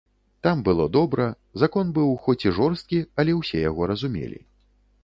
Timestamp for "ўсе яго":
3.43-3.81